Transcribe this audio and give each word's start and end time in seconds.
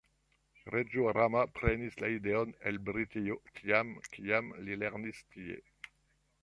Reĝo 0.75 1.03
Rama 1.17 1.43
prenis 1.59 1.97
la 2.03 2.09
ideon 2.15 2.55
el 2.71 2.81
Britio 2.89 3.39
tiam, 3.61 3.93
kiam 4.17 4.53
li 4.65 4.81
lernis 4.85 5.23
tie. 5.37 5.63